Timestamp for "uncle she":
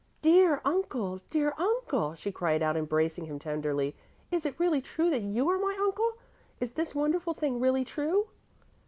1.59-2.31